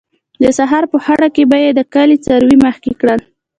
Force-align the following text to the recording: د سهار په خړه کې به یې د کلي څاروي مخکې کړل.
د 0.41 0.43
سهار 0.57 0.83
په 0.93 0.97
خړه 1.05 1.27
کې 1.35 1.43
به 1.49 1.57
یې 1.63 1.71
د 1.75 1.81
کلي 1.93 2.17
څاروي 2.25 2.57
مخکې 2.65 2.91
کړل. 3.01 3.21